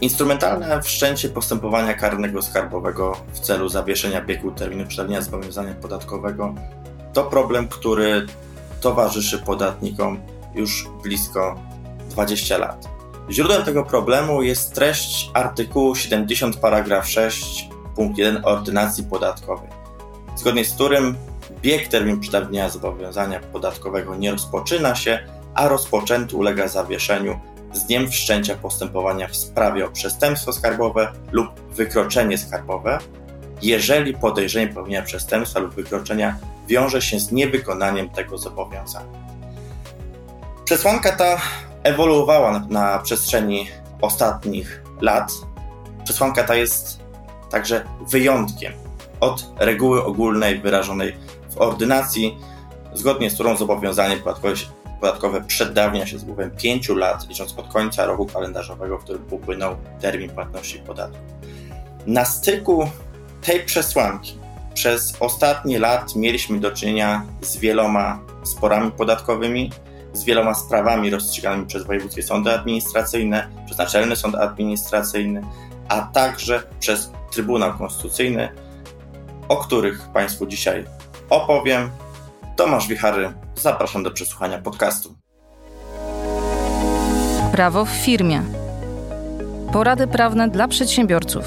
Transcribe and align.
Instrumentalne 0.00 0.82
wszczęcie 0.82 1.28
postępowania 1.28 1.94
karnego 1.94 2.42
skarbowego 2.42 3.16
w 3.32 3.40
celu 3.40 3.68
zawieszenia 3.68 4.24
biegu 4.24 4.50
terminu 4.50 4.86
przedawnienia 4.86 5.22
zobowiązania 5.22 5.74
podatkowego 5.74 6.54
to 7.12 7.24
problem, 7.24 7.68
który 7.68 8.26
towarzyszy 8.80 9.38
podatnikom 9.38 10.20
już 10.54 10.88
blisko 11.02 11.60
20 12.10 12.58
lat. 12.58 12.88
Źródłem 13.30 13.62
tego 13.62 13.84
problemu 13.84 14.42
jest 14.42 14.74
treść 14.74 15.30
artykułu 15.34 15.94
70 15.94 16.56
paragraf 16.56 17.08
6 17.08 17.68
punkt 17.96 18.18
1 18.18 18.44
ordynacji 18.44 19.04
podatkowej, 19.04 19.68
zgodnie 20.36 20.64
z 20.64 20.74
którym 20.74 21.16
bieg 21.62 21.88
termin 21.88 22.20
przedawnienia 22.20 22.68
zobowiązania 22.68 23.40
podatkowego 23.40 24.16
nie 24.16 24.32
rozpoczyna 24.32 24.94
się, 24.94 25.18
a 25.54 25.68
rozpoczęty 25.68 26.36
ulega 26.36 26.68
zawieszeniu 26.68 27.40
z 27.72 27.84
dniem 27.84 28.10
wszczęcia 28.10 28.54
postępowania 28.54 29.28
w 29.28 29.36
sprawie 29.36 29.86
o 29.86 29.90
przestępstwo 29.90 30.52
skarbowe 30.52 31.12
lub 31.32 31.60
wykroczenie 31.70 32.38
skarbowe, 32.38 32.98
jeżeli 33.62 34.14
podejrzenie 34.14 34.68
popełnienia 34.68 35.02
przestępstwa 35.02 35.60
lub 35.60 35.74
wykroczenia 35.74 36.36
wiąże 36.68 37.02
się 37.02 37.20
z 37.20 37.32
niewykonaniem 37.32 38.08
tego 38.08 38.38
zobowiązania. 38.38 39.20
Przesłanka 40.64 41.16
ta 41.16 41.40
ewoluowała 41.82 42.66
na, 42.68 42.98
przestrzeni 42.98 43.68
ostatnich 44.00 44.82
lat. 45.00 45.32
Przesłanka 46.04 46.44
ta 46.44 46.54
jest 46.54 47.00
także 47.50 47.84
wyjątkiem 48.00 48.72
od 49.20 49.46
reguły 49.58 50.04
ogólnej 50.04 50.60
wyrażonej 50.60 51.16
w 51.50 51.58
ordynacji, 51.58 52.38
zgodnie 52.94 53.30
z 53.30 53.34
którą 53.34 53.56
zobowiązanie 53.56 54.16
podatkowe, 54.16 54.54
podatkowe 55.00 55.40
przedawnia 55.40 56.06
się 56.06 56.18
z 56.18 56.22
upływem 56.22 56.50
5 56.50 56.88
lat, 56.88 57.28
licząc 57.28 57.58
od 57.58 57.72
końca 57.72 58.06
roku 58.06 58.26
kalendarzowego, 58.26 58.98
w 58.98 59.04
którym 59.04 59.22
upłynął 59.30 59.76
termin 60.00 60.30
płatności 60.30 60.78
podatku. 60.78 61.18
Na 62.06 62.24
styku 62.24 62.90
tej 63.42 63.64
przesłanki 63.64 64.38
przez 64.74 65.16
ostatnie 65.20 65.78
lat 65.78 66.16
mieliśmy 66.16 66.60
do 66.60 66.70
czynienia 66.70 67.26
z 67.40 67.56
wieloma 67.56 68.20
sporami 68.42 68.90
podatkowymi, 68.90 69.70
z 70.12 70.24
wieloma 70.24 70.54
sprawami 70.54 71.10
rozstrzyganymi 71.10 71.66
przez 71.66 71.84
wojewódzkie 71.84 72.22
sądy 72.22 72.54
administracyjne, 72.54 73.48
przez 73.66 73.78
Naczelny 73.78 74.16
Sąd 74.16 74.34
Administracyjny, 74.34 75.42
a 75.88 76.02
także 76.02 76.62
przez 76.80 77.10
Trybunał 77.30 77.78
Konstytucyjny, 77.78 78.48
o 79.48 79.56
których 79.56 80.08
Państwu 80.08 80.46
dzisiaj 80.46 80.84
opowiem. 81.30 81.90
Tomasz 82.60 82.88
Wichary, 82.88 83.32
zapraszam 83.54 84.02
do 84.02 84.10
przesłuchania 84.10 84.58
podcastu. 84.58 85.16
Prawo 87.52 87.84
w 87.84 87.88
firmie. 87.88 88.42
Porady 89.72 90.06
prawne 90.06 90.48
dla 90.48 90.68
przedsiębiorców. 90.68 91.44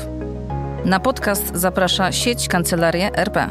Na 0.86 1.00
podcast 1.00 1.52
zaprasza 1.56 2.12
sieć 2.12 2.48
Kancelarii 2.48 3.04
RP. 3.16 3.50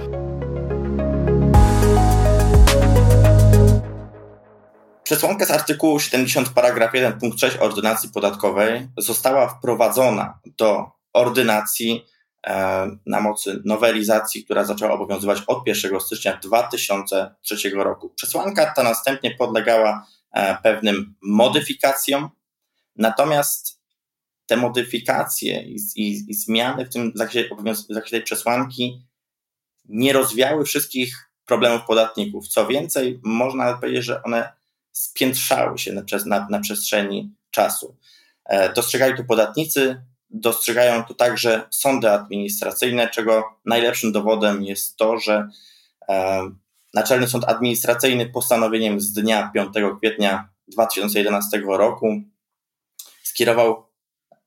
Przesłanka 5.02 5.46
z 5.46 5.50
artykułu 5.50 6.00
70 6.00 6.48
paragraf 6.48 6.94
1 6.94 7.18
punkt 7.18 7.40
6 7.40 7.56
ordynacji 7.56 8.08
podatkowej 8.10 8.88
została 8.98 9.48
wprowadzona 9.48 10.38
do 10.58 10.90
ordynacji 11.12 12.06
na 13.06 13.20
mocy 13.20 13.62
nowelizacji, 13.64 14.44
która 14.44 14.64
zaczęła 14.64 14.92
obowiązywać 14.92 15.42
od 15.46 15.66
1 15.66 16.00
stycznia 16.00 16.36
2003 16.36 17.70
roku. 17.74 18.10
Przesłanka 18.10 18.72
ta 18.76 18.82
następnie 18.82 19.34
podlegała 19.34 20.06
e, 20.32 20.56
pewnym 20.62 21.14
modyfikacjom, 21.22 22.28
natomiast 22.96 23.82
te 24.46 24.56
modyfikacje 24.56 25.62
i, 25.62 25.76
i, 25.96 26.30
i 26.30 26.34
zmiany 26.34 26.86
w 26.86 26.92
tym 26.92 27.12
zakresie, 27.14 27.48
w 27.90 27.94
zakresie 27.94 28.16
tej 28.16 28.22
przesłanki 28.22 29.06
nie 29.84 30.12
rozwiały 30.12 30.64
wszystkich 30.64 31.30
problemów 31.46 31.82
podatników. 31.86 32.48
Co 32.48 32.66
więcej, 32.66 33.20
można 33.24 33.74
powiedzieć, 33.74 34.04
że 34.04 34.22
one 34.22 34.52
spiętrzały 34.92 35.78
się 35.78 35.92
na, 35.92 36.02
na, 36.26 36.46
na 36.50 36.60
przestrzeni 36.60 37.34
czasu. 37.50 37.96
E, 38.44 38.72
dostrzegają 38.72 39.16
to 39.16 39.24
podatnicy, 39.24 40.02
dostrzegają 40.32 41.04
to 41.04 41.14
także 41.14 41.62
sądy 41.70 42.10
administracyjne, 42.10 43.08
czego 43.08 43.44
najlepszym 43.64 44.12
dowodem 44.12 44.62
jest 44.62 44.96
to, 44.96 45.18
że 45.18 45.48
e, 46.08 46.40
Naczelny 46.94 47.28
Sąd 47.28 47.44
Administracyjny 47.44 48.26
postanowieniem 48.26 49.00
z 49.00 49.12
dnia 49.12 49.50
5 49.54 49.68
kwietnia 49.98 50.48
2011 50.68 51.62
roku 51.66 52.22
skierował 53.22 53.86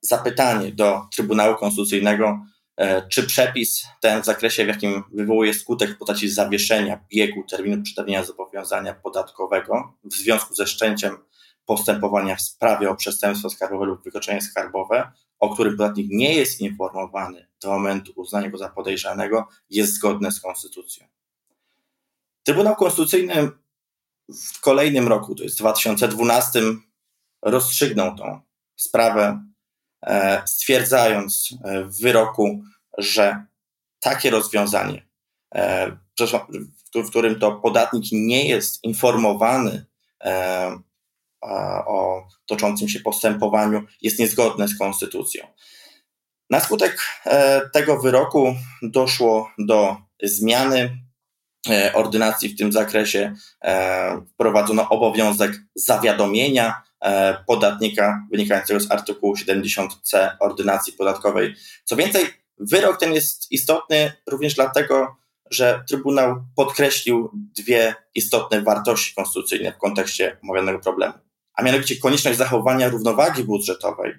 zapytanie 0.02 0.72
do 0.72 1.02
Trybunału 1.16 1.56
Konstytucyjnego 1.56 2.40
E, 2.78 3.08
czy 3.08 3.24
przepis 3.24 3.88
ten 4.02 4.22
w 4.22 4.26
zakresie, 4.26 4.66
w 4.66 4.68
jakim 4.68 5.04
wywołuje 5.14 5.54
skutek 5.54 5.90
w 5.90 5.98
postaci 5.98 6.30
zawieszenia 6.30 7.06
biegu 7.14 7.44
terminu 7.44 7.84
przedawnienia 7.84 8.24
zobowiązania 8.24 8.94
podatkowego 8.94 9.94
w 10.04 10.14
związku 10.14 10.56
ze 10.56 10.68
szczęciem 10.68 11.18
postępowania 11.66 12.36
w 12.36 12.42
sprawie 12.42 12.90
o 12.90 12.96
przestępstwo 12.96 13.50
skarbowe 13.50 13.86
lub 13.86 14.04
wykroczenie 14.04 14.42
skarbowe, 14.42 15.12
o 15.40 15.54
którym 15.54 15.78
podatnik 15.78 16.08
nie 16.10 16.34
jest 16.34 16.62
informowany 16.62 17.48
do 17.62 17.70
momentu 17.70 18.12
uznania 18.16 18.50
go 18.50 18.58
za 18.58 18.70
podejrzanego, 18.70 19.48
jest 19.70 19.94
zgodne 19.94 20.32
z 20.32 20.40
konstytucją. 20.40 21.08
Trybunał 22.44 22.76
Konstytucyjny 22.76 23.50
w 24.54 24.62
kolejnym 24.62 25.08
roku, 25.08 25.36
to 25.36 25.44
jest 25.44 25.58
2012, 25.58 26.62
rozstrzygnął 27.42 28.16
tą 28.16 28.42
sprawę 28.76 29.46
E, 30.06 30.42
stwierdzając 30.46 31.50
e, 31.64 31.84
w 31.84 32.02
wyroku, 32.02 32.64
że 32.98 33.46
takie 34.00 34.30
rozwiązanie, 34.30 35.08
e, 35.56 35.98
w 36.96 37.10
którym 37.10 37.40
to 37.40 37.52
podatnik 37.52 38.06
nie 38.12 38.48
jest 38.48 38.84
informowany 38.84 39.86
o 41.86 42.28
toczącym 42.46 42.90
się 42.90 43.00
postępowaniu, 43.00 43.84
jest 44.02 44.20
niezgodne 44.20 44.68
z 44.68 44.78
konstytucją. 44.78 45.48
Na 46.50 46.60
skutek 46.60 46.98
tego 47.74 48.00
wyroku 48.00 48.56
doszło 48.82 49.52
do 49.58 49.98
zmiany 50.24 50.98
ordynacji 51.94 52.50
w 52.50 52.58
tym 52.58 52.72
zakresie. 52.72 53.36
Wprowadzono 54.34 54.90
obowiązek 54.90 55.52
zawiadomienia 55.76 56.86
E, 57.06 57.44
podatnika 57.48 58.28
wynikającego 58.32 58.80
z 58.80 58.92
artykułu 58.92 59.34
70c 59.36 60.30
ordynacji 60.40 60.94
podatkowej. 60.94 61.56
Co 61.84 61.96
więcej, 61.96 62.24
wyrok 62.58 63.00
ten 63.00 63.14
jest 63.14 63.52
istotny 63.52 64.12
również 64.28 64.56
dlatego, 64.56 65.16
że 65.52 65.84
Trybunał 65.88 66.36
podkreślił 66.56 67.32
dwie 67.34 67.96
istotne 68.16 68.62
wartości 68.62 69.16
konstytucyjne 69.16 69.72
w 69.72 69.78
kontekście 69.78 70.38
omawianego 70.44 70.80
problemu, 70.80 71.14
a 71.56 71.64
mianowicie 71.64 71.98
konieczność 71.98 72.38
zachowania 72.38 72.90
równowagi 72.90 73.44
budżetowej, 73.44 74.14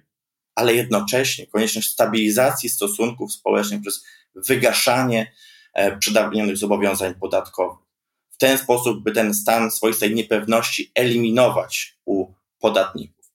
ale 0.54 0.74
jednocześnie 0.74 1.47
konieczność 1.47 1.91
stabilizacji 1.91 2.69
stosunków 2.69 3.32
społecznych 3.32 3.80
przez 3.80 4.04
wygaszanie 4.34 5.32
e, 5.74 5.98
przedawnionych 5.98 6.56
zobowiązań 6.56 7.14
podatkowych. 7.14 7.86
W 8.30 8.36
ten 8.38 8.58
sposób, 8.58 9.02
by 9.02 9.12
ten 9.12 9.34
stan 9.34 9.70
swoistej 9.70 10.14
niepewności 10.14 10.92
eliminować 10.94 11.98
u 12.04 12.32
podatników. 12.58 13.32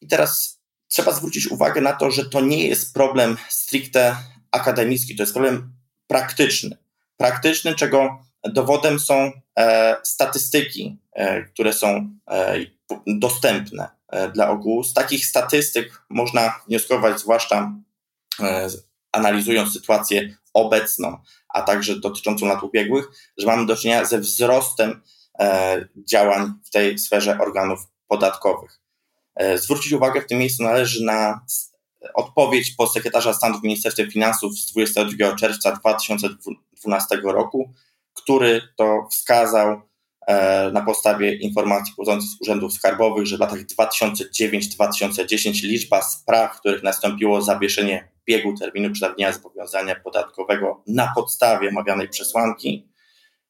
I 0.00 0.08
teraz 0.08 0.60
trzeba 0.88 1.12
zwrócić 1.12 1.46
uwagę 1.46 1.80
na 1.80 1.92
to, 1.92 2.10
że 2.10 2.24
to 2.24 2.40
nie 2.40 2.68
jest 2.68 2.94
problem 2.94 3.36
stricte 3.48 4.16
akademicki, 4.50 5.16
to 5.16 5.22
jest 5.22 5.32
problem 5.32 5.72
praktyczny. 6.06 6.76
Praktyczny, 7.16 7.74
czego 7.74 8.24
dowodem 8.44 8.98
są 8.98 9.32
e, 9.58 9.96
statystyki, 10.02 10.98
które 11.54 11.72
są 11.72 12.10
e, 12.30 12.56
dostępne 13.06 13.88
e, 14.08 14.28
dla 14.28 14.50
ogółu. 14.50 14.84
Z 14.84 14.94
takich 14.94 15.26
statystyk 15.26 16.02
można 16.10 16.60
wnioskować, 16.68 17.20
zwłaszcza 17.20 17.72
e, 18.40 18.68
analizując 19.12 19.72
sytuację 19.72 20.36
obecną, 20.54 21.18
a 21.48 21.62
także 21.62 22.00
dotyczącą 22.00 22.46
lat 22.46 22.62
ubiegłych, 22.62 23.08
że 23.38 23.46
mamy 23.46 23.66
do 23.66 23.76
czynienia 23.76 24.04
ze 24.04 24.18
wzrostem 24.18 25.02
e, 25.38 25.88
działań 26.08 26.52
w 26.64 26.70
tej 26.70 26.98
sferze 26.98 27.38
organów 27.38 27.80
podatkowych. 28.06 28.80
E, 29.34 29.58
zwrócić 29.58 29.92
uwagę 29.92 30.20
w 30.20 30.26
tym 30.26 30.38
miejscu 30.38 30.62
należy 30.62 31.04
na 31.04 31.40
odpowiedź 32.14 32.70
podsekretarza 32.70 33.34
stanu 33.34 33.60
w 33.60 33.62
Ministerstwie 33.62 34.10
Finansów 34.10 34.58
z 34.58 34.72
22 34.72 35.36
czerwca 35.36 35.72
2012 35.72 37.20
roku, 37.24 37.72
który 38.14 38.62
to 38.76 39.08
wskazał 39.10 39.68
e, 39.70 39.82
na 40.72 40.82
podstawie 40.86 41.34
informacji 41.34 41.94
pochodzących 41.96 42.30
z 42.30 42.40
urzędów 42.40 42.72
skarbowych, 42.72 43.26
że 43.26 43.36
w 43.36 43.40
latach 43.40 43.58
2009-2010 43.58 45.62
liczba 45.62 46.02
spraw, 46.02 46.56
w 46.56 46.60
których 46.60 46.82
nastąpiło 46.82 47.42
zawieszenie 47.42 48.12
biegu 48.26 48.58
terminu 48.58 48.92
przedawnienia 48.92 49.32
zobowiązania 49.32 49.94
podatkowego 49.94 50.82
na 50.86 51.12
podstawie 51.14 51.68
omawianej 51.68 52.08
przesłanki 52.08 52.88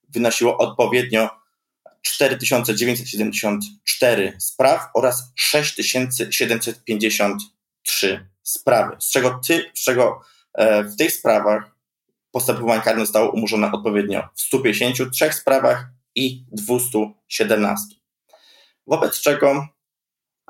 wynosiło 0.09 0.59
odpowiednio 0.59 1.31
4974 2.03 4.37
spraw 4.39 4.89
oraz 4.95 5.33
6753 5.35 8.29
sprawy, 8.43 8.97
z 9.01 9.11
czego 9.11 9.41
ty, 9.47 9.71
z 9.75 9.85
czego 9.85 10.21
e, 10.55 10.85
w 10.85 10.97
tych 10.97 11.13
sprawach 11.13 11.77
postępowanie 12.31 12.83
karne 12.83 13.07
zostało 13.07 13.31
umorzone 13.31 13.73
odpowiednio 13.73 14.29
w 14.35 14.41
153 14.41 15.33
sprawach 15.33 15.87
i 16.15 16.45
217. 16.53 17.97
Wobec 18.87 19.21
czego 19.21 19.69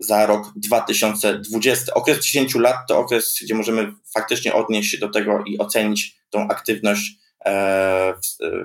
za 0.00 0.26
rok 0.26 0.52
2020. 0.56 1.94
Okres 1.94 2.24
10 2.24 2.54
lat 2.54 2.76
to 2.88 2.98
okres, 2.98 3.38
gdzie 3.42 3.54
możemy 3.54 3.92
faktycznie 4.14 4.54
odnieść 4.54 4.90
się 4.90 4.98
do 4.98 5.08
tego 5.08 5.44
i 5.46 5.58
ocenić 5.58 6.16
tą 6.30 6.48
aktywność 6.48 7.18
e, 7.44 8.14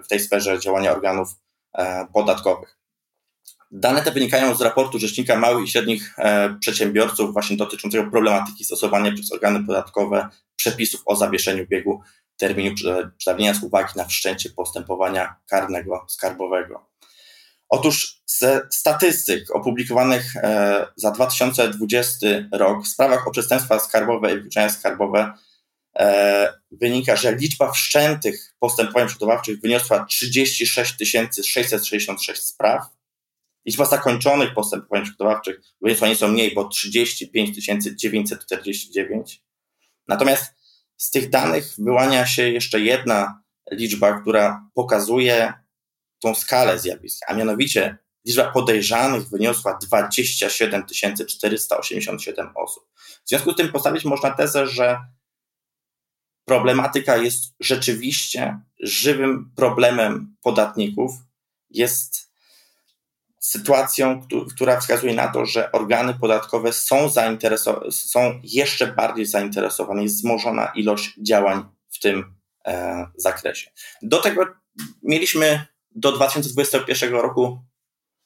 w 0.03 0.07
tej 0.07 0.19
sferze 0.19 0.59
działania 0.59 0.91
organów 0.91 1.29
e, 1.29 1.33
podatkowych. 2.13 2.77
Dane 3.75 4.01
te 4.01 4.11
wynikają 4.11 4.55
z 4.55 4.61
raportu 4.61 4.99
Rzecznika 4.99 5.35
Małych 5.35 5.65
i 5.65 5.71
Średnich 5.71 6.13
e, 6.17 6.55
Przedsiębiorców, 6.59 7.33
właśnie 7.33 7.57
dotyczącego 7.57 8.11
problematyki 8.11 8.65
stosowania 8.65 9.11
przez 9.11 9.31
organy 9.31 9.63
podatkowe 9.63 10.29
przepisów 10.55 11.01
o 11.05 11.15
zawieszeniu 11.15 11.67
biegu 11.67 12.01
terminu 12.37 12.75
przedawnienia 13.17 13.53
z 13.53 13.63
uwagi 13.63 13.93
na 13.95 14.05
wszczęcie 14.05 14.49
postępowania 14.49 15.35
karnego 15.47 16.05
skarbowego. 16.09 16.89
Otóż 17.69 18.21
ze 18.25 18.67
statystyk 18.71 19.55
opublikowanych 19.55 20.35
e, 20.35 20.87
za 20.95 21.11
2020 21.11 22.27
rok 22.51 22.85
w 22.85 22.87
sprawach 22.87 23.27
o 23.27 23.31
przestępstwa 23.31 23.79
skarbowe 23.79 24.31
i 24.31 24.35
wykluczenia 24.35 24.69
skarbowe 24.69 25.19
e, 25.19 25.33
wynika, 26.71 27.15
że 27.15 27.35
liczba 27.35 27.71
wszczętych 27.71 28.55
postępowań 28.59 29.07
przygotowawczych 29.07 29.61
wyniosła 29.61 30.05
36 30.05 30.95
666 31.45 32.41
spraw. 32.41 32.81
Liczba 33.65 33.85
zakończonych 33.85 34.53
postępowań 34.53 35.03
przygotowawczych 35.03 35.61
wyniosła 35.81 36.07
nieco 36.07 36.27
mniej, 36.27 36.53
bo 36.53 36.67
35 36.67 37.65
949. 37.95 39.41
Natomiast 40.07 40.53
z 40.97 41.11
tych 41.11 41.29
danych 41.29 41.73
wyłania 41.77 42.25
się 42.25 42.49
jeszcze 42.49 42.79
jedna 42.79 43.43
liczba, 43.71 44.21
która 44.21 44.69
pokazuje 44.73 45.53
tą 46.19 46.35
skalę 46.35 46.79
zjawiska, 46.79 47.25
a 47.29 47.33
mianowicie 47.33 47.97
liczba 48.25 48.51
podejrzanych 48.51 49.29
wyniosła 49.29 49.77
27 49.87 50.85
487 51.27 52.49
osób. 52.55 52.83
W 53.25 53.29
związku 53.29 53.51
z 53.51 53.55
tym 53.55 53.71
postawić 53.71 54.05
można 54.05 54.31
tezę, 54.31 54.67
że 54.67 54.97
problematyka 56.45 57.17
jest 57.17 57.43
rzeczywiście 57.59 58.59
żywym 58.79 59.51
problemem 59.55 60.35
podatników, 60.41 61.11
jest 61.69 62.33
sytuacją, 63.39 64.27
która 64.55 64.79
wskazuje 64.79 65.13
na 65.13 65.27
to, 65.27 65.45
że 65.45 65.71
organy 65.71 66.13
podatkowe 66.13 66.73
są, 66.73 67.09
są 67.91 68.39
jeszcze 68.43 68.87
bardziej 68.87 69.25
zainteresowane, 69.25 70.03
jest 70.03 70.15
wzmożona 70.15 70.71
ilość 70.75 71.13
działań 71.17 71.63
w 71.89 71.99
tym 71.99 72.35
e, 72.65 73.07
zakresie. 73.15 73.71
Do 74.01 74.21
tego 74.21 74.45
mieliśmy 75.03 75.65
do 75.95 76.11
2021 76.11 77.13
roku 77.13 77.61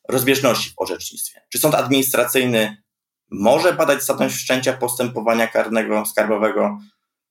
rozbieżności 0.10 0.70
w 0.70 0.74
orzecznictwie. 0.78 1.42
Czy 1.50 1.60
sąd 1.60 1.76
administracyjny 1.76 2.84
może 3.32 3.74
badać 3.74 4.00
zasadność 4.00 4.36
wszczęcia 4.36 4.74
postępowania 4.74 5.48
karnego 5.48 6.06
skarbowego, 6.06 6.80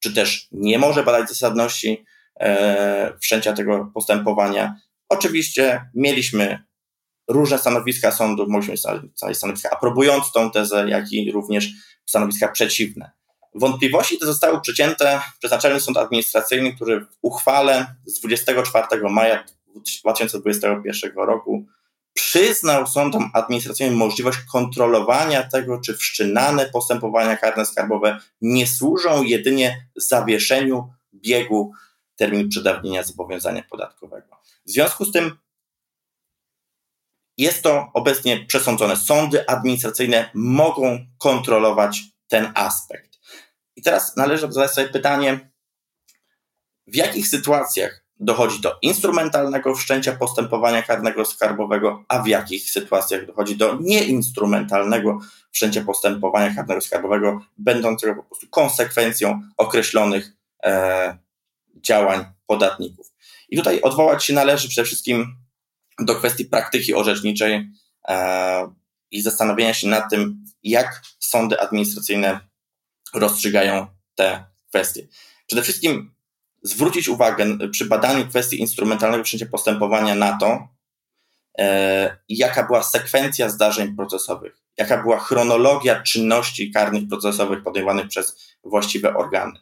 czy 0.00 0.14
też 0.14 0.48
nie 0.52 0.78
może 0.78 1.02
badać 1.02 1.28
zasadności 1.28 2.04
e, 2.40 3.12
wszczęcia 3.20 3.52
tego 3.52 3.90
postępowania. 3.94 4.76
Oczywiście 5.08 5.90
mieliśmy 5.94 6.64
różne 7.28 7.58
stanowiska 7.58 8.12
sądu, 8.12 8.46
mogliśmy 8.48 8.74
mieć 9.28 9.38
stanowiska 9.38 9.70
aprobujące 9.70 10.30
tą 10.34 10.50
tezę, 10.50 10.88
jak 10.88 11.12
i 11.12 11.32
również 11.32 11.68
stanowiska 12.06 12.48
przeciwne. 12.48 13.10
Wątpliwości 13.54 14.18
te 14.18 14.26
zostały 14.26 14.60
przecięte 14.60 15.20
przez 15.38 15.50
Naczelny 15.50 15.80
Sąd 15.80 15.96
Administracyjny, 15.96 16.74
który 16.74 17.00
w 17.00 17.08
uchwale 17.22 17.94
z 18.06 18.20
24 18.20 18.86
maja 19.10 19.44
2021 20.02 21.12
roku 21.16 21.66
przyznał 22.16 22.86
sądom 22.86 23.30
administracyjnym 23.34 23.96
możliwość 23.96 24.38
kontrolowania 24.52 25.42
tego, 25.42 25.80
czy 25.80 25.96
wszczynane 25.96 26.66
postępowania 26.66 27.36
karne 27.36 27.66
skarbowe 27.66 28.20
nie 28.40 28.66
służą 28.66 29.22
jedynie 29.22 29.88
zawieszeniu 29.96 30.90
biegu 31.14 31.72
terminu 32.16 32.48
przedawnienia 32.48 33.02
zobowiązania 33.02 33.62
podatkowego. 33.70 34.36
W 34.66 34.70
związku 34.70 35.04
z 35.04 35.12
tym 35.12 35.38
jest 37.38 37.62
to 37.62 37.90
obecnie 37.94 38.46
przesądzone. 38.46 38.96
Sądy 38.96 39.48
administracyjne 39.48 40.30
mogą 40.34 41.06
kontrolować 41.18 42.02
ten 42.28 42.52
aspekt. 42.54 43.18
I 43.76 43.82
teraz 43.82 44.16
należy 44.16 44.52
zadać 44.52 44.70
sobie 44.70 44.88
pytanie, 44.88 45.50
w 46.86 46.96
jakich 46.96 47.28
sytuacjach 47.28 48.05
dochodzi 48.20 48.60
do 48.60 48.78
instrumentalnego 48.82 49.74
wszczęcia 49.74 50.16
postępowania 50.16 50.82
karnego 50.82 51.24
skarbowego, 51.24 52.04
a 52.08 52.22
w 52.22 52.26
jakich 52.26 52.70
sytuacjach 52.70 53.26
dochodzi 53.26 53.56
do 53.56 53.78
nieinstrumentalnego 53.80 55.18
wszczęcia 55.50 55.84
postępowania 55.84 56.54
karnego 56.54 56.80
skarbowego, 56.80 57.40
będącego 57.58 58.14
po 58.14 58.22
prostu 58.22 58.46
konsekwencją 58.50 59.40
określonych 59.56 60.32
e, 60.64 61.18
działań 61.76 62.24
podatników. 62.46 63.12
I 63.48 63.56
tutaj 63.56 63.80
odwołać 63.80 64.24
się 64.24 64.32
należy 64.32 64.68
przede 64.68 64.84
wszystkim 64.84 65.36
do 65.98 66.14
kwestii 66.14 66.44
praktyki 66.44 66.94
orzeczniczej 66.94 67.70
e, 68.08 68.72
i 69.10 69.22
zastanowienia 69.22 69.74
się 69.74 69.88
nad 69.88 70.10
tym, 70.10 70.44
jak 70.62 71.02
sądy 71.18 71.60
administracyjne 71.60 72.40
rozstrzygają 73.14 73.86
te 74.14 74.44
kwestie. 74.68 75.06
Przede 75.46 75.62
wszystkim 75.62 76.15
zwrócić 76.66 77.08
uwagę 77.08 77.58
przy 77.70 77.84
badaniu 77.84 78.26
kwestii 78.26 78.60
instrumentalnego 78.60 79.24
wszczęcia 79.24 79.46
postępowania 79.46 80.14
na 80.14 80.38
to, 80.38 80.68
e, 81.58 82.18
jaka 82.28 82.62
była 82.66 82.82
sekwencja 82.82 83.48
zdarzeń 83.48 83.96
procesowych, 83.96 84.62
jaka 84.76 85.02
była 85.02 85.18
chronologia 85.18 86.02
czynności 86.02 86.70
karnych 86.70 87.08
procesowych 87.08 87.62
podejmowanych 87.62 88.08
przez 88.08 88.56
właściwe 88.64 89.16
organy. 89.16 89.60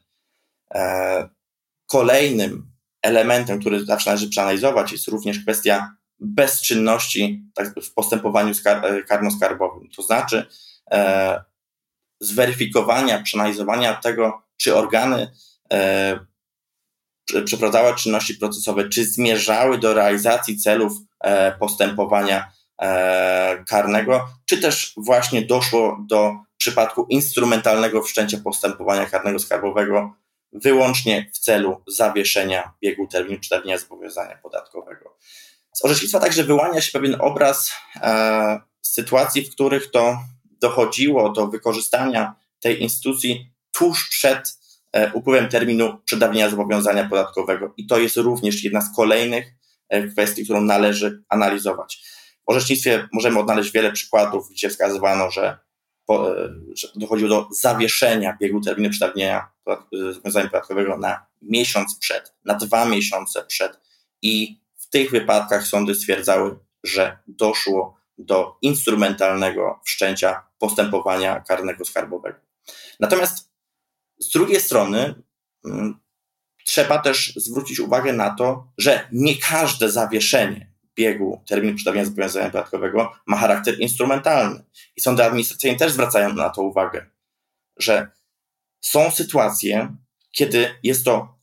E, 0.75 1.29
kolejnym 1.87 2.71
elementem, 3.03 3.61
który 3.61 3.85
zawsze 3.85 4.11
należy 4.11 4.29
przeanalizować, 4.29 4.93
jest 4.93 5.09
również 5.09 5.39
kwestia 5.39 5.97
bezczynności 6.21 7.45
tak, 7.55 7.81
w 7.81 7.95
postępowaniu 7.95 8.55
skar 8.55 8.87
e, 8.87 9.03
karno-skarbowym. 9.03 9.89
To 9.97 10.03
znaczy 10.03 10.47
e, 10.91 11.45
zweryfikowania, 12.21 13.23
przeanalizowania 13.23 13.95
tego, 13.95 14.43
czy 14.57 14.77
organy 14.77 15.33
e, 15.73 16.19
przeprowadzały 17.45 17.95
czynności 17.95 18.35
procesowe, 18.35 18.89
czy 18.89 19.05
zmierzały 19.05 19.79
do 19.79 19.95
realizacji 19.95 20.59
celów 20.59 20.93
e, 21.21 21.53
postępowania 21.59 22.53
e, 22.83 23.65
karnego, 23.69 24.29
czy 24.47 24.59
też 24.59 24.93
właśnie 24.97 25.43
doszło 25.43 25.99
do 26.09 26.33
przypadku 26.57 27.07
instrumentalnego 27.09 28.03
wszczęcia 28.03 28.39
postępowania 28.45 29.07
karnego 29.07 29.39
skarbowego 29.39 30.15
wyłącznie 30.53 31.31
w 31.35 31.39
celu 31.39 31.83
zawieszenia 31.87 32.73
biegu 32.83 33.07
terminu 33.07 33.41
przedawnienia 33.41 33.79
zobowiązania 33.79 34.39
podatkowego. 34.43 35.17
Z 35.73 35.85
orzecznictwa 35.85 36.21
także 36.21 36.45
wyłania 36.45 36.81
się 36.81 36.93
pewien 36.93 37.17
obraz 37.21 37.73
e, 37.97 38.61
sytuacji, 38.83 39.43
w 39.43 39.51
których 39.51 39.91
to 39.91 40.19
dochodziło 40.61 41.33
do 41.33 41.47
wykorzystania 41.47 42.35
tej 42.61 42.83
instytucji 42.83 43.51
tuż 43.73 44.09
przed 44.09 44.49
E, 44.49 44.64
upływem 45.13 45.49
terminu 45.49 45.99
przedawnienia 46.05 46.51
zobowiązania 46.51 47.09
podatkowego. 47.09 47.75
I 47.77 47.87
to 47.87 47.99
jest 47.99 48.17
również 48.17 48.65
jedna 48.65 48.81
z 48.81 48.97
kolejnych 48.97 49.47
e, 49.89 50.09
kwestii, 50.09 50.45
którą 50.45 50.61
należy 50.61 51.23
analizować. 51.29 52.03
W 52.47 52.51
orzecznictwie 52.51 53.09
możemy 53.13 53.39
odnaleźć 53.39 53.73
wiele 53.73 53.93
przykładów, 53.93 54.51
gdzie 54.51 54.69
wskazywano, 54.69 55.31
że, 55.31 55.59
po, 56.07 56.41
e, 56.45 56.49
że 56.77 56.89
dochodziło 56.97 57.29
do 57.29 57.49
zawieszenia 57.61 58.37
biegu 58.41 58.61
terminu 58.61 58.91
przedawnienia 58.91 59.49
zobowiązania 59.93 60.47
podatkowego 60.49 60.99
na 60.99 61.27
miesiąc 61.43 61.99
przed, 61.99 62.35
na 62.45 62.55
dwa 62.55 62.85
miesiące 62.85 63.45
przed 63.45 63.81
i 64.23 64.61
w 64.77 64.91
tych 64.91 65.11
wypadkach 65.11 65.67
sądy 65.67 65.95
stwierdzały, 65.95 66.59
że 66.85 67.19
doszło 67.27 67.97
do 68.19 68.57
instrumentalnego 68.63 69.81
wszczęcia 69.85 70.43
postępowania 70.59 71.41
karnego 71.41 71.85
skarbowego. 71.85 72.39
Natomiast 73.01 73.54
z 74.25 74.31
drugiej 74.31 74.61
strony, 74.61 75.15
mm, 75.65 75.99
trzeba 76.65 76.99
też 76.99 77.33
zwrócić 77.37 77.81
uwagę 77.81 78.13
na 78.13 78.35
to, 78.35 78.73
że 78.79 79.09
nie 79.13 79.37
każde 79.37 79.91
zawieszenie 79.91 80.75
biegu 80.97 81.43
terminu 81.47 81.77
przedawnienia 81.77 82.05
zobowiązania 82.05 82.51
podatkowego 82.51 83.13
ma 83.27 83.37
charakter 83.37 83.81
instrumentalny. 83.81 84.65
I 84.97 85.01
sądy 85.01 85.25
administracyjne 85.25 85.79
też 85.79 85.93
zwracają 85.93 86.35
na 86.35 86.51
to 86.51 86.63
uwagę, 86.63 87.07
że 87.77 88.09
Są 88.81 89.11
sytuacje, 89.11 89.97
kiedy 90.33 90.75
jest 90.83 91.05
to 91.05 91.39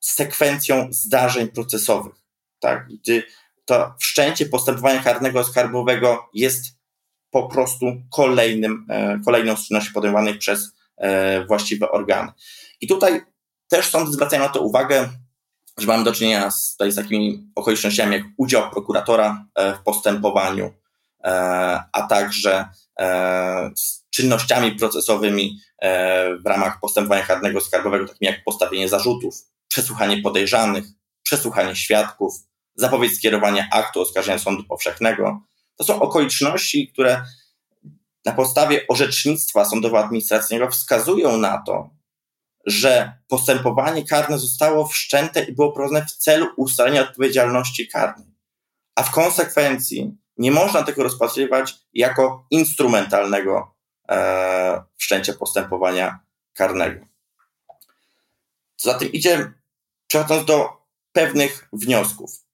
sekwencją 0.00 0.88
zdarzeń 0.90 1.48
procesowych, 1.48 2.14
tak? 2.60 2.88
gdy 2.88 3.22
to 3.64 3.94
wszczęcie 3.98 4.46
postępowania 4.46 5.02
karnego 5.02 5.44
skarbowego 5.44 6.28
jest 6.34 6.64
po 7.30 7.48
prostu 7.48 8.02
kolejnym, 8.10 8.86
e, 8.90 9.20
kolejną 9.24 9.56
z 9.56 9.66
czynności 9.66 9.92
podejmowanych 9.92 10.38
przez 10.38 10.72
właściwe 11.48 11.90
organy. 11.90 12.32
I 12.80 12.88
tutaj 12.88 13.22
też 13.68 13.86
sądy 13.86 14.12
zwracają 14.12 14.42
na 14.42 14.48
to 14.48 14.60
uwagę, 14.60 15.08
że 15.78 15.86
mamy 15.86 16.04
do 16.04 16.12
czynienia 16.12 16.50
z, 16.50 16.72
tutaj 16.72 16.92
z 16.92 16.96
takimi 16.96 17.50
okolicznościami 17.54 18.12
jak 18.12 18.22
udział 18.36 18.70
prokuratora 18.70 19.46
e, 19.54 19.74
w 19.74 19.82
postępowaniu, 19.82 20.74
a 21.92 22.06
także 22.08 22.68
z 23.76 24.04
czynnościami 24.10 24.72
procesowymi 24.72 25.58
w 26.44 26.46
ramach 26.46 26.80
postępowania 26.80 27.26
karnego 27.26 27.60
skarbowego, 27.60 28.08
takimi 28.08 28.32
jak 28.32 28.44
postawienie 28.44 28.88
zarzutów, 28.88 29.34
przesłuchanie 29.68 30.22
podejrzanych, 30.22 30.84
przesłuchanie 31.22 31.76
świadków, 31.76 32.34
zapowiedź 32.74 33.16
skierowania 33.16 33.68
aktu 33.72 34.00
oskarżenia 34.00 34.38
sądu 34.38 34.64
powszechnego. 34.64 35.40
To 35.76 35.84
są 35.84 36.00
okoliczności, 36.00 36.88
które 36.92 37.24
na 38.24 38.32
podstawie 38.32 38.86
orzecznictwa 38.88 39.64
sądowo-administracyjnego 39.64 40.70
wskazują 40.70 41.36
na 41.36 41.62
to, 41.66 41.90
że 42.66 43.12
postępowanie 43.28 44.04
karne 44.04 44.38
zostało 44.38 44.86
wszczęte 44.86 45.44
i 45.44 45.52
było 45.52 45.72
prowadzone 45.72 46.06
w 46.06 46.12
celu 46.12 46.46
ustalenia 46.56 47.02
odpowiedzialności 47.02 47.88
karnej. 47.88 48.26
A 48.94 49.02
w 49.02 49.10
konsekwencji 49.10 50.16
nie 50.36 50.50
można 50.50 50.82
tego 50.82 51.02
rozpatrywać 51.02 51.74
jako 51.92 52.46
instrumentalnego 52.50 53.74
e, 54.08 54.82
wszczęcia 54.96 55.32
postępowania 55.32 56.18
karnego. 56.52 57.06
Co 58.76 58.92
za 58.92 58.98
tym 58.98 59.12
idzie, 59.12 59.52
przechodząc 60.06 60.46
do 60.46 60.68
pewnych 61.12 61.68
wniosków 61.72 62.49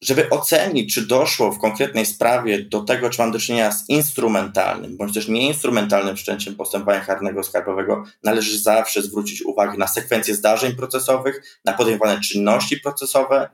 żeby 0.00 0.30
ocenić, 0.30 0.94
czy 0.94 1.06
doszło 1.06 1.52
w 1.52 1.58
konkretnej 1.58 2.06
sprawie 2.06 2.62
do 2.62 2.80
tego, 2.80 3.10
czy 3.10 3.22
mam 3.22 3.32
do 3.32 3.38
czynienia 3.38 3.72
z 3.72 3.88
instrumentalnym, 3.88 4.96
bądź 4.96 5.14
też 5.14 5.28
nieinstrumentalnym 5.28 6.16
wszczęciem 6.16 6.54
postępowania 6.54 7.00
karnego 7.00 7.42
skarbowego, 7.42 8.04
należy 8.24 8.58
zawsze 8.58 9.02
zwrócić 9.02 9.42
uwagę 9.42 9.78
na 9.78 9.86
sekwencję 9.86 10.34
zdarzeń 10.34 10.72
procesowych, 10.72 11.60
na 11.64 11.72
podejmowane 11.72 12.20
czynności 12.20 12.76
procesowe, 12.76 13.50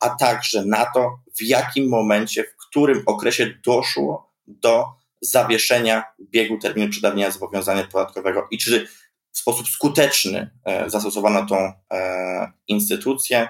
a 0.00 0.10
także 0.10 0.64
na 0.64 0.86
to, 0.94 1.18
w 1.38 1.42
jakim 1.42 1.88
momencie, 1.88 2.44
w 2.44 2.56
którym 2.56 3.02
okresie 3.06 3.54
doszło 3.64 4.32
do 4.46 4.84
zawieszenia 5.20 6.04
biegu 6.20 6.58
terminu 6.58 6.90
przedawnienia 6.90 7.30
zobowiązania 7.30 7.84
podatkowego 7.84 8.46
i 8.50 8.58
czy 8.58 8.88
w 9.32 9.38
sposób 9.38 9.68
skuteczny 9.68 10.50
e, 10.64 10.90
zastosowano 10.90 11.46
tą 11.46 11.72
e, 11.92 12.52
instytucję 12.68 13.48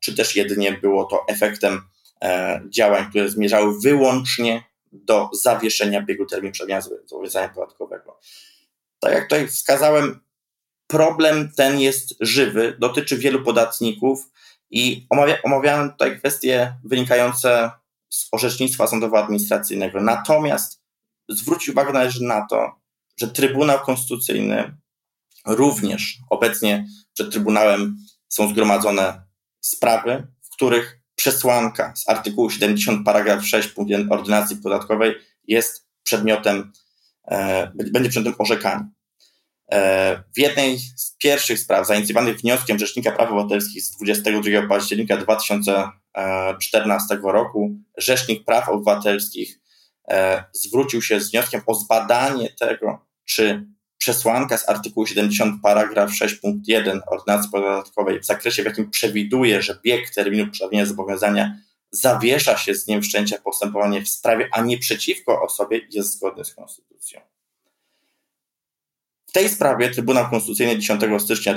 czy 0.00 0.14
też 0.14 0.36
jedynie 0.36 0.72
było 0.72 1.04
to 1.04 1.24
efektem 1.28 1.80
e, 2.22 2.60
działań, 2.68 3.10
które 3.10 3.28
zmierzały 3.28 3.80
wyłącznie 3.80 4.64
do 4.92 5.30
zawieszenia 5.42 6.02
biegu 6.02 6.26
terminu 6.26 6.52
przedmienia 6.52 6.80
zobowiązania 6.80 7.48
podatkowego. 7.48 8.18
Tak 9.00 9.12
jak 9.12 9.22
tutaj 9.22 9.48
wskazałem, 9.48 10.20
problem 10.86 11.52
ten 11.56 11.80
jest 11.80 12.14
żywy, 12.20 12.76
dotyczy 12.78 13.18
wielu 13.18 13.42
podatników 13.44 14.30
i 14.70 15.06
omawia, 15.10 15.42
omawiałem 15.42 15.90
tutaj 15.90 16.18
kwestie 16.18 16.76
wynikające 16.84 17.70
z 18.08 18.28
orzecznictwa 18.32 18.86
sądowo-administracyjnego. 18.86 20.00
Natomiast 20.00 20.82
zwrócić 21.28 21.68
uwagę 21.68 21.92
należy 21.92 22.24
na 22.24 22.46
to, 22.50 22.72
że 23.16 23.28
Trybunał 23.28 23.78
Konstytucyjny 23.78 24.76
również 25.46 26.18
obecnie 26.30 26.86
przed 27.12 27.30
Trybunałem 27.30 27.96
są 28.28 28.48
zgromadzone 28.48 29.22
sprawy, 29.62 30.26
w 30.42 30.50
których 30.50 31.00
przesłanka 31.14 31.92
z 31.96 32.08
artykułu 32.08 32.50
70 32.50 33.04
paragraf 33.04 33.46
6 33.46 33.68
punkt 33.68 33.90
1 33.90 34.12
ordynacji 34.12 34.56
podatkowej 34.56 35.14
jest 35.48 35.86
przedmiotem, 36.02 36.72
e, 37.30 37.72
będzie 37.74 38.10
przedmiotem 38.10 38.40
orzekania. 38.40 38.88
E, 39.72 40.22
w 40.36 40.38
jednej 40.38 40.78
z 40.78 41.16
pierwszych 41.16 41.58
spraw 41.58 41.86
zainicjowanych 41.86 42.40
wnioskiem 42.40 42.78
Rzecznika 42.78 43.12
Praw 43.12 43.30
Obywatelskich 43.30 43.82
z 43.82 43.96
22 43.96 44.68
października 44.68 45.16
2014 45.16 47.18
roku 47.22 47.76
Rzecznik 47.98 48.44
Praw 48.44 48.68
Obywatelskich 48.68 49.60
e, 50.10 50.44
zwrócił 50.52 51.02
się 51.02 51.20
z 51.20 51.30
wnioskiem 51.30 51.60
o 51.66 51.74
zbadanie 51.74 52.48
tego, 52.60 53.06
czy 53.24 53.66
przesłanka 54.02 54.58
z 54.58 54.68
artykułu 54.68 55.06
70 55.06 55.62
paragraf 55.62 56.14
6 56.14 56.34
punkt 56.34 56.68
1 56.68 57.00
ordynacji 57.06 57.50
podatkowej 57.50 58.20
w 58.20 58.24
zakresie, 58.24 58.62
w 58.62 58.66
jakim 58.66 58.90
przewiduje, 58.90 59.62
że 59.62 59.78
bieg 59.84 60.10
terminu 60.14 60.50
przedawnienia 60.50 60.86
zobowiązania 60.86 61.58
zawiesza 61.90 62.56
się 62.56 62.74
z 62.74 62.84
dniem 62.84 63.02
wszczęcia 63.02 63.38
postępowania 63.38 64.00
w 64.00 64.08
sprawie, 64.08 64.48
a 64.52 64.60
nie 64.60 64.78
przeciwko 64.78 65.42
osobie, 65.42 65.80
jest 65.90 66.12
zgodny 66.12 66.44
z 66.44 66.54
konstytucją. 66.54 67.20
W 69.26 69.32
tej 69.32 69.48
sprawie 69.48 69.90
Trybunał 69.90 70.30
Konstytucyjny 70.30 70.78
10 70.78 71.02
stycznia 71.18 71.54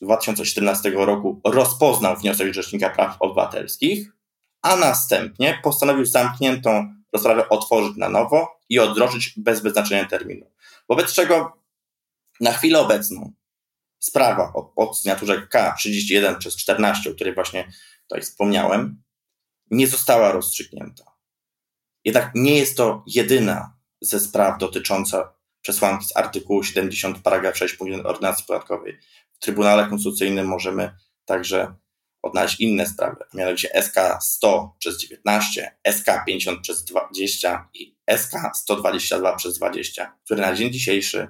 2017 0.00 0.90
roku 0.90 1.40
rozpoznał 1.44 2.16
wniosek 2.16 2.54
Rzecznika 2.54 2.90
Praw 2.90 3.16
Obywatelskich, 3.20 4.12
a 4.62 4.76
następnie 4.76 5.60
postanowił 5.62 6.06
zamkniętą 6.06 6.94
rozprawę 7.12 7.48
otworzyć 7.48 7.96
na 7.96 8.08
nowo 8.08 8.58
i 8.68 8.78
odroczyć 8.78 9.34
bez 9.36 9.60
wyznaczenia 9.60 10.04
terminu. 10.04 10.46
Wobec 10.88 11.12
czego 11.12 11.57
na 12.40 12.52
chwilę 12.52 12.80
obecną 12.80 13.32
sprawa 13.98 14.52
o, 14.54 14.72
o 14.76 14.94
sygnaturze 14.94 15.48
K31 15.54 16.38
przez 16.38 16.56
14, 16.56 17.10
o 17.10 17.14
której 17.14 17.34
właśnie 17.34 17.72
tutaj 18.08 18.22
wspomniałem, 18.22 19.02
nie 19.70 19.86
została 19.86 20.32
rozstrzygnięta. 20.32 21.04
Jednak 22.04 22.30
nie 22.34 22.58
jest 22.58 22.76
to 22.76 23.04
jedyna 23.06 23.76
ze 24.00 24.20
spraw 24.20 24.58
dotycząca 24.58 25.34
przesłanki 25.60 26.06
z 26.06 26.16
artykułu 26.16 26.64
70 26.64 27.22
paragraf 27.22 27.56
6 27.56 27.76
ordynacji 28.04 28.44
podatkowej. 28.46 28.98
W 29.32 29.38
Trybunale 29.38 29.88
Konstytucyjnym 29.88 30.46
możemy 30.46 30.94
także 31.24 31.74
odnaleźć 32.22 32.60
inne 32.60 32.86
sprawy, 32.86 33.24
mianowicie 33.34 33.82
SK 33.82 33.96
100 34.20 34.76
przez 34.78 34.98
19, 35.00 35.78
SK 35.90 36.06
50 36.26 36.60
przez 36.60 36.84
20 36.84 37.68
i 37.74 37.96
SK 38.16 38.32
122 38.54 39.36
przez 39.36 39.58
20, 39.58 40.18
które 40.24 40.42
na 40.42 40.54
dzień 40.54 40.72
dzisiejszy 40.72 41.28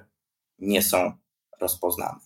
nie 0.61 0.81
są 0.81 1.13
rozpoznane. 1.61 2.19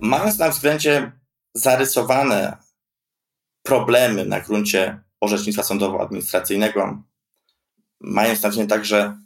Mając 0.00 0.38
na 0.38 0.48
względzie 0.48 1.12
zarysowane 1.54 2.56
problemy 3.62 4.24
na 4.24 4.40
gruncie 4.40 5.00
orzecznictwa 5.20 5.62
sądowo-administracyjnego, 5.62 7.02
mając 8.00 8.42
na 8.42 8.48
względzie 8.48 8.70
także 8.74 9.18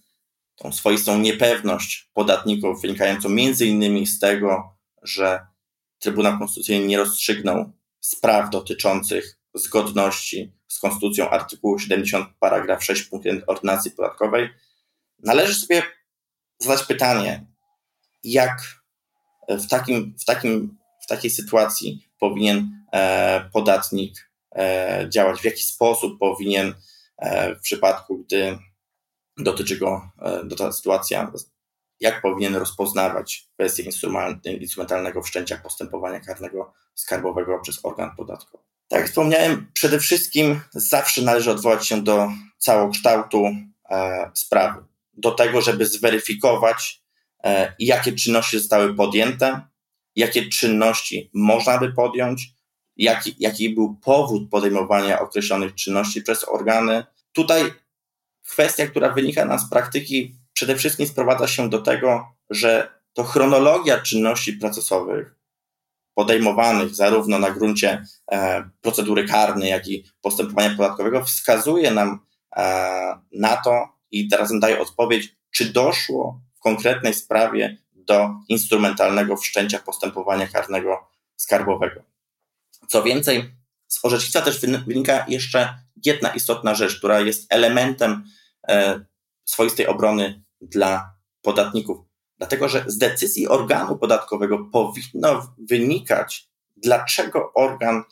tą 0.57 0.73
swoistą 0.73 1.19
niepewność 1.19 2.11
podatników 2.13 2.83
wynikającą 2.83 3.29
między 3.29 3.67
innymi 3.67 4.07
z 4.07 4.19
tego, 4.19 4.77
że 5.03 5.47
Trybunał 5.99 6.39
Konstytucyjny 6.39 6.87
nie 6.87 6.99
rozstrzygnął 6.99 7.73
spraw 8.01 8.51
dotyczących 8.51 9.39
zgodności 9.55 10.53
z 10.69 10.79
Konstytucją 10.79 11.31
artykułu 11.31 11.79
70 11.79 12.29
paragraf 12.41 12.85
6 12.85 13.03
punkt 13.03 13.27
1 13.27 13.43
ordynacji 13.47 13.91
podatkowej, 13.91 14.49
należy 15.25 15.55
sobie 15.55 15.83
zadać 16.59 16.87
pytanie, 16.87 17.47
jak 18.25 18.63
w, 19.49 19.69
takim, 19.69 20.15
w, 20.21 20.25
takim, 20.25 20.79
w 21.03 21.07
takiej 21.07 21.31
sytuacji 21.31 22.09
powinien 22.19 22.85
e, 22.93 23.51
podatnik 23.53 24.31
e, 24.57 25.07
działać, 25.09 25.41
w 25.41 25.45
jaki 25.45 25.63
sposób 25.63 26.19
powinien 26.19 26.75
e, 27.19 27.55
w 27.55 27.61
przypadku, 27.61 28.19
gdy 28.19 28.59
dotyczy 29.39 29.79
go 29.79 30.11
ta 30.59 30.73
sytuacja, 30.73 31.33
jak 32.01 32.23
powinien 32.23 32.57
rozpoznawać 32.57 33.49
kwestię 33.55 33.91
instrumentalnego 34.61 35.23
wszczęcia 35.23 35.57
postępowania 35.57 36.21
karnego 36.21 36.73
skarbowego 36.95 37.59
przez 37.59 37.85
organ 37.85 38.11
podatkowy. 38.17 38.65
Tak 38.89 39.01
jak 39.01 39.09
wspomniałem, 39.09 39.71
przede 39.73 39.99
wszystkim 39.99 40.61
zawsze 40.73 41.23
należy 41.23 41.51
odwołać 41.51 41.87
się 41.87 42.03
do 42.03 42.29
całokształtu 42.59 43.51
sprawy 44.35 44.85
do 45.17 45.31
tego, 45.31 45.61
żeby 45.61 45.87
zweryfikować, 45.87 47.03
e, 47.45 47.75
jakie 47.79 48.13
czynności 48.13 48.59
zostały 48.59 48.95
podjęte, 48.95 49.61
jakie 50.17 50.49
czynności 50.49 51.31
można 51.35 51.79
by 51.79 51.93
podjąć, 51.93 52.55
jaki, 52.97 53.35
jaki 53.39 53.71
był 53.71 53.97
powód 53.97 54.51
podejmowania 54.51 55.21
określonych 55.21 55.75
czynności 55.75 56.23
przez 56.23 56.49
organy. 56.49 57.05
Tutaj 57.33 57.73
kwestia, 58.49 58.87
która 58.87 59.13
wynika 59.13 59.45
nam 59.45 59.59
z 59.59 59.71
praktyki, 59.71 60.35
przede 60.53 60.77
wszystkim 60.77 61.07
sprowadza 61.07 61.49
się 61.49 61.71
do 61.71 61.79
tego, 61.79 62.27
że 62.51 62.89
to 63.13 63.25
chronologia 63.25 64.01
czynności 64.01 64.53
procesowych 64.53 65.35
podejmowanych 66.15 66.95
zarówno 66.95 67.39
na 67.39 67.51
gruncie 67.51 68.05
e, 68.33 68.71
procedury 68.81 69.29
karnej, 69.29 69.71
jak 69.71 69.89
i 69.89 70.05
postępowania 70.21 70.77
podatkowego 70.77 71.25
wskazuje 71.25 71.91
nam 71.91 72.21
e, 72.57 73.19
na 73.33 73.57
to, 73.57 73.89
i 74.21 74.29
teraz 74.29 74.51
daje 74.61 74.81
odpowiedź, 74.81 75.37
czy 75.51 75.73
doszło 75.73 76.41
w 76.55 76.61
konkretnej 76.61 77.15
sprawie 77.15 77.77
do 77.93 78.31
instrumentalnego 78.49 79.37
wszczęcia 79.37 79.79
postępowania 79.79 80.47
karnego 80.47 81.11
skarbowego. 81.37 82.03
Co 82.89 83.03
więcej, 83.03 83.55
z 83.89 84.05
orzecznictwa 84.05 84.43
też 84.43 84.61
wynika 84.61 85.25
jeszcze 85.29 85.79
jedna 86.05 86.29
istotna 86.29 86.75
rzecz, 86.75 86.99
która 86.99 87.21
jest 87.21 87.47
elementem 87.53 88.25
e, 88.69 89.05
swoistej 89.45 89.87
obrony 89.87 90.45
dla 90.61 91.15
podatników. 91.43 91.99
Dlatego, 92.39 92.69
że 92.69 92.85
z 92.87 92.99
decyzji 92.99 93.49
organu 93.49 93.99
podatkowego 93.99 94.59
powinno 94.59 95.55
wynikać, 95.59 96.49
dlaczego 96.77 97.53
organ 97.55 98.03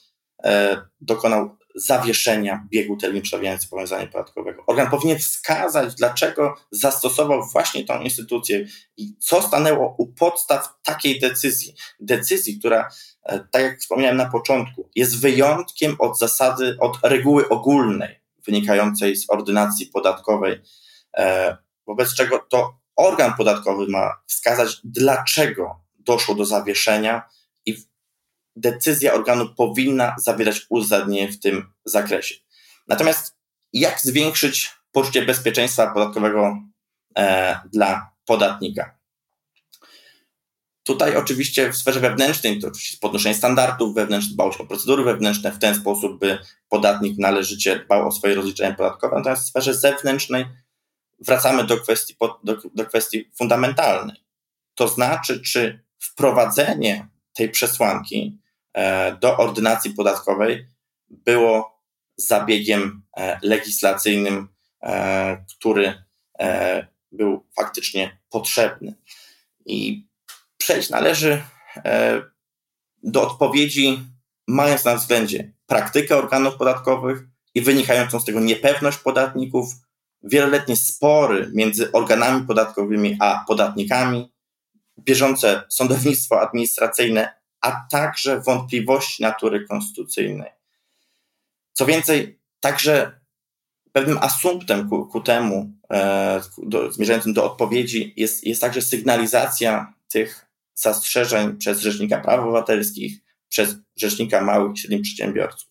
e, 0.45 0.83
dokonał 1.01 1.57
zawieszenia 1.75 2.67
biegu 2.71 2.97
terminu 2.97 3.23
przedawiania 3.23 3.59
zobowiązania 3.59 4.07
podatkowego. 4.07 4.63
Organ 4.67 4.91
powinien 4.91 5.19
wskazać, 5.19 5.95
dlaczego 5.95 6.55
zastosował 6.71 7.43
właśnie 7.53 7.85
tą 7.85 8.01
instytucję 8.01 8.67
i 8.97 9.17
co 9.19 9.43
stanęło 9.43 9.95
u 9.99 10.07
podstaw 10.07 10.69
takiej 10.83 11.21
decyzji. 11.21 11.75
Decyzji, 12.01 12.59
która, 12.59 12.89
e, 13.23 13.39
tak 13.51 13.63
jak 13.63 13.81
wspomniałem 13.81 14.17
na 14.17 14.31
początku, 14.31 14.89
jest 14.95 15.21
wyjątkiem 15.21 15.97
od 15.99 16.19
zasady, 16.19 16.77
od 16.81 16.99
reguły 17.03 17.49
ogólnej 17.49 18.21
wynikającej 18.47 19.17
z 19.17 19.31
ordynacji 19.31 19.87
podatkowej, 19.87 20.61
e, 21.17 21.57
wobec 21.87 22.15
czego 22.15 22.39
to 22.39 22.79
organ 22.97 23.35
podatkowy 23.35 23.87
ma 23.89 24.11
wskazać, 24.27 24.81
dlaczego 24.85 25.81
doszło 25.99 26.35
do 26.35 26.45
zawieszenia 26.45 27.23
decyzja 28.57 29.15
organu 29.15 29.55
powinna 29.55 30.15
zawierać 30.19 30.67
uzasadnienie 30.69 31.33
w 31.33 31.41
tym 31.41 31.73
zakresie. 31.85 32.35
Natomiast 32.89 33.37
jak 33.73 34.01
zwiększyć 34.01 34.71
poczucie 34.93 35.27
bezpieczeństwa 35.27 35.91
podatkowego 35.91 36.59
e, 37.19 37.61
dla 37.73 38.11
podatnika? 38.25 38.99
Tutaj 40.83 41.17
oczywiście 41.17 41.73
w 41.73 41.77
sferze 41.77 42.01
wewnętrznej 42.01 42.61
to 42.61 42.69
oczywiście 42.69 42.99
podnoszenie 43.01 43.35
standardów 43.35 43.95
wewnętrznych, 43.95 44.35
dbałość 44.35 44.61
o 44.61 44.67
procedury 44.67 45.05
wewnętrzne 45.05 45.53
w 45.53 45.59
ten 45.59 45.75
sposób, 45.75 46.21
by 46.21 46.39
podatnik 46.69 47.19
należycie 47.19 47.79
dbał 47.79 48.09
o 48.09 48.13
swoje 48.13 48.35
rozliczenia 48.35 48.75
podatkowe, 48.75 49.17
natomiast 49.17 49.45
w 49.45 49.49
sferze 49.49 49.75
zewnętrznej 49.75 50.47
wracamy 51.21 51.65
do 51.65 51.77
kwestii, 51.77 52.17
do, 52.45 52.57
do 52.75 52.87
kwestii 52.87 53.31
fundamentalnej. 53.39 54.17
To 54.75 54.89
znaczy, 54.89 55.41
czy 55.41 55.85
wprowadzenie 55.99 57.09
tej 57.35 57.51
przesłanki 57.51 58.39
do 59.21 59.37
ordynacji 59.37 59.91
podatkowej 59.95 60.67
było 61.11 61.83
zabiegiem 62.17 63.03
e, 63.17 63.39
legislacyjnym, 63.43 64.49
e, 64.83 65.45
który 65.59 66.03
był 67.13 67.47
faktycznie 67.57 68.19
potrzebny. 68.31 68.95
I 69.67 70.07
przejść 70.57 70.91
należy 70.91 71.43
do 73.03 73.23
odpowiedzi, 73.23 74.01
mając 74.49 74.85
na 74.85 74.97
względzie 74.97 75.53
praktykę 75.67 76.17
organów 76.17 76.57
podatkowych 76.57 77.23
i 77.55 77.61
wynikającą 77.61 78.21
z 78.21 78.25
tego 78.25 78.41
niepewność 78.41 78.99
podatników, 78.99 79.75
wieloletnie 80.23 80.77
spory 80.77 81.51
między 81.55 81.93
organami 81.93 82.47
podatkowymi 82.47 83.17
a 83.21 83.45
podatnikami, 83.49 84.33
bieżące 84.99 85.63
sądownictwo 85.69 86.41
administracyjne, 86.41 87.42
a 87.63 87.87
także 87.91 88.41
wątpliwości 88.41 89.23
natury 89.23 89.67
konstytucyjnej. 89.67 90.51
Co 91.73 91.87
więcej, 91.87 92.39
także 92.61 93.21
pewnym 93.93 94.19
asumptem 94.19 94.89
ku, 94.89 95.07
ku 95.07 95.21
temu, 95.21 95.73
e, 95.93 96.41
do, 96.59 96.93
zmierzającym 96.93 97.33
do 97.33 97.45
odpowiedzi, 97.45 98.15
jest, 98.17 98.45
jest 98.45 98.61
także 98.61 98.83
sygnalizacja 98.83 99.95
tych 100.09 100.47
zastrzeżeń 100.75 101.57
przez 101.57 101.81
Rzecznika 101.81 102.21
Praw 102.21 102.41
Obywatelskich, 102.41 103.19
przez 103.49 103.75
Rzecznika 103.97 104.41
Małych 104.41 104.75
i 104.75 104.79
Średnich 104.79 105.03
Przedsiębiorców. 105.03 105.71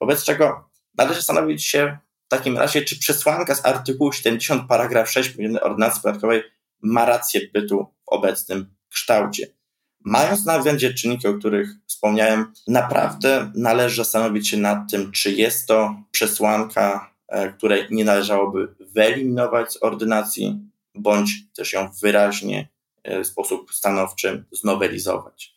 Wobec 0.00 0.24
czego 0.24 0.70
należy 0.98 1.16
zastanowić 1.20 1.64
się, 1.64 1.98
w 2.26 2.30
takim 2.30 2.58
razie, 2.58 2.82
czy 2.82 2.98
przesłanka 2.98 3.54
z 3.54 3.66
artykułu 3.66 4.12
70 4.12 4.68
paragraf 4.68 5.10
6 5.10 5.34
ordynacji 5.60 6.02
podatkowej 6.02 6.42
ma 6.82 7.04
rację 7.04 7.40
bytu 7.54 7.86
w 8.04 8.08
obecnym 8.08 8.74
kształcie? 8.88 9.57
Mając 10.04 10.44
na 10.44 10.58
względzie 10.58 10.94
czynniki, 10.94 11.28
o 11.28 11.34
których 11.34 11.70
wspomniałem, 11.86 12.52
naprawdę 12.68 13.52
należy 13.54 13.96
zastanowić 13.96 14.48
się 14.48 14.56
nad 14.56 14.90
tym, 14.90 15.12
czy 15.12 15.32
jest 15.32 15.66
to 15.66 16.02
przesłanka, 16.10 17.10
e, 17.28 17.52
której 17.52 17.86
nie 17.90 18.04
należałoby 18.04 18.74
wyeliminować 18.80 19.72
z 19.72 19.82
ordynacji, 19.82 20.60
bądź 20.94 21.30
też 21.56 21.72
ją 21.72 21.88
wyraźnie 22.02 22.68
e, 23.02 23.24
w 23.24 23.26
sposób 23.26 23.74
stanowczy 23.74 24.44
znowelizować. 24.52 25.54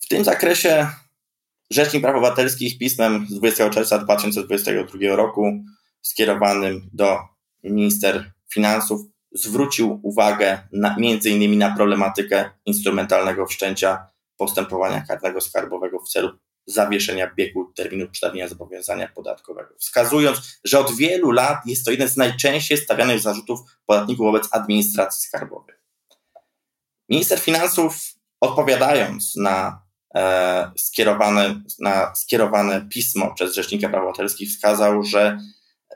W 0.00 0.08
tym 0.08 0.24
zakresie 0.24 0.88
Rzecznik 1.70 2.02
Praw 2.02 2.16
Obywatelskich 2.16 2.78
pismem 2.78 3.26
z 3.30 3.34
20 3.34 3.70
czerwca 3.70 3.98
2022 3.98 5.16
roku 5.16 5.64
skierowanym 6.02 6.90
do 6.92 7.18
minister 7.64 8.32
finansów 8.54 9.00
zwrócił 9.34 10.00
uwagę 10.02 10.68
na, 10.72 10.96
między 10.98 11.30
innymi 11.30 11.56
na 11.56 11.76
problematykę 11.76 12.50
instrumentalnego 12.66 13.46
wszczęcia 13.46 14.06
postępowania 14.36 15.00
karnego 15.08 15.40
skarbowego 15.40 15.98
w 15.98 16.08
celu 16.08 16.30
zawieszenia 16.66 17.34
biegu 17.34 17.72
terminu 17.76 18.08
przedawnienia 18.08 18.48
zobowiązania 18.48 19.08
podatkowego, 19.08 19.74
wskazując, 19.78 20.60
że 20.64 20.78
od 20.78 20.96
wielu 20.96 21.30
lat 21.30 21.58
jest 21.66 21.84
to 21.84 21.90
jeden 21.90 22.08
z 22.08 22.16
najczęściej 22.16 22.78
stawianych 22.78 23.20
zarzutów 23.20 23.60
podatników 23.86 24.26
wobec 24.26 24.48
administracji 24.52 25.28
skarbowej. 25.28 25.76
Minister 27.08 27.40
finansów, 27.40 27.96
odpowiadając 28.40 29.36
na 29.36 29.82
E, 30.14 30.72
skierowane, 30.76 31.62
na 31.78 32.14
skierowane 32.14 32.88
pismo 32.88 33.34
przez 33.34 33.54
Rzecznika 33.54 33.88
Praw 33.88 34.02
Obywatelskich 34.02 34.50
wskazał, 34.50 35.02
że 35.02 35.38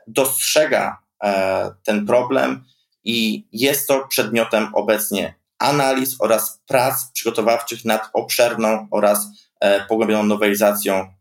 dostrzega 0.07 1.01
e, 1.23 1.71
ten 1.83 2.05
problem 2.05 2.63
i 3.07 3.47
jest 3.51 3.87
to 3.87 4.07
przedmiotem 4.07 4.75
obecnie 4.75 5.35
analiz 5.59 6.15
oraz 6.19 6.61
prac 6.67 7.11
przygotowawczych 7.11 7.85
nad 7.85 8.09
obszerną 8.13 8.87
oraz 8.91 9.27
e, 9.59 9.85
pogłębioną 9.85 10.23
nowelizacją 10.23 11.13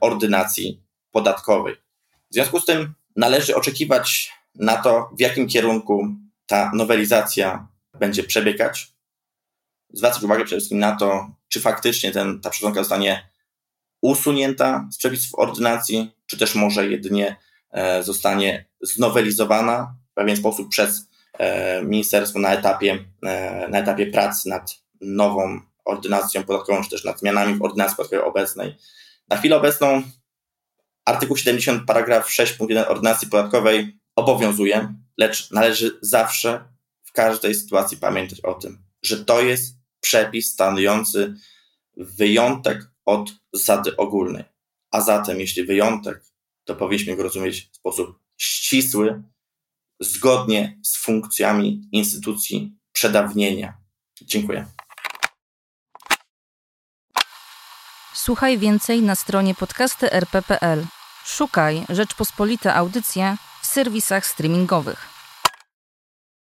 ordynacji 0.00 0.82
podatkowej. 1.10 1.74
W 2.30 2.34
związku 2.34 2.60
z 2.60 2.64
tym 2.64 2.94
należy 3.16 3.56
oczekiwać 3.56 4.32
na 4.54 4.76
to, 4.76 5.10
w 5.18 5.20
jakim 5.20 5.48
kierunku 5.48 6.08
ta 6.46 6.70
nowelizacja 6.74 7.68
będzie 7.98 8.22
przebiegać. 8.22 8.92
Zwracać 9.92 10.22
uwagę 10.22 10.44
przede 10.44 10.58
wszystkim 10.58 10.78
na 10.78 10.96
to, 10.96 11.30
czy 11.48 11.60
faktycznie 11.60 12.12
ten, 12.12 12.40
ta 12.40 12.50
przesłanka 12.50 12.80
zostanie 12.80 13.28
usunięta 14.00 14.88
z 14.92 14.98
przepisów 14.98 15.38
ordynacji, 15.38 16.10
czy 16.26 16.38
też 16.38 16.54
może 16.54 16.86
jedynie 16.86 17.36
e, 17.70 18.02
zostanie 18.02 18.64
znowelizowana 18.80 19.94
w 20.10 20.14
pewien 20.14 20.36
sposób 20.36 20.68
przez 20.68 20.98
e, 21.00 21.04
ministerstwo 21.84 22.38
na 22.38 22.52
etapie, 22.52 23.04
e, 23.22 23.68
na 23.68 23.78
etapie 23.78 24.06
prac 24.06 24.46
nad 24.46 24.74
nową 25.00 25.60
ordynacją 25.84 26.44
podatkową, 26.44 26.84
czy 26.84 26.90
też 26.90 27.04
nad 27.04 27.20
zmianami 27.20 27.54
w 27.54 27.62
ordynacji 27.62 27.96
podatkowej 27.96 28.24
obecnej. 28.24 28.76
Na 29.28 29.36
chwilę 29.36 29.56
obecną 29.56 30.02
artykuł 31.04 31.36
70 31.36 31.86
paragraf 31.86 32.30
6 32.32 32.52
punkt 32.52 32.70
1 32.70 32.90
ordynacji 32.90 33.28
podatkowej 33.28 33.98
obowiązuje, 34.16 34.94
lecz 35.18 35.50
należy 35.50 35.98
zawsze 36.02 36.64
w 37.04 37.12
każdej 37.12 37.54
sytuacji 37.54 37.96
pamiętać 37.96 38.40
o 38.40 38.54
tym, 38.54 38.82
że 39.02 39.24
to 39.24 39.40
jest 39.40 39.76
przepis 40.00 40.52
stanowiący 40.52 41.34
wyjątek 41.96 42.90
od 43.04 43.30
zasady 43.52 43.96
ogólnej. 43.96 44.44
A 44.90 45.00
zatem, 45.00 45.40
jeśli 45.40 45.64
wyjątek, 45.64 46.24
to 46.64 46.74
powinniśmy 46.74 47.16
go 47.16 47.22
rozumieć 47.22 47.68
w 47.72 47.76
sposób 47.76 48.18
ścisły, 48.36 49.22
zgodnie 50.00 50.78
z 50.82 50.96
funkcjami 50.96 51.88
instytucji 51.92 52.76
przedawnienia. 52.92 53.76
Dziękuję. 54.22 54.66
Słuchaj 58.14 58.58
więcej 58.58 59.02
na 59.02 59.14
stronie 59.14 59.54
podcasty.rp.pl. 59.54 60.86
Szukaj 61.24 61.84
Rzeczpospolite 61.88 62.74
Audycje 62.74 63.36
w 63.62 63.66
serwisach 63.66 64.26
streamingowych. 64.26 65.17